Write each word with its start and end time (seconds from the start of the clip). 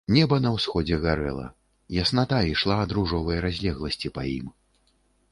Неба 0.13 0.35
на 0.43 0.51
ўсходзе 0.53 0.95
гарэла, 1.03 1.43
ясната 1.97 2.39
ішла 2.53 2.77
ад 2.85 2.95
ружовай 2.99 3.41
разлегласці 3.45 4.11
па 4.17 4.21
ім. 4.37 4.47